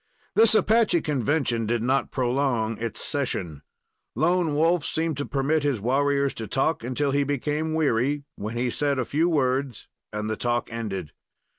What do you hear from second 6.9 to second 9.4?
he became weary, when he said a few